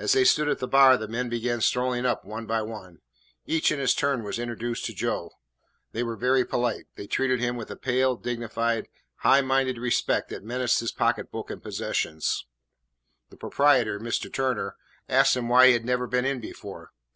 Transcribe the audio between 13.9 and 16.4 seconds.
Mr. Turner, asked him why he had never been in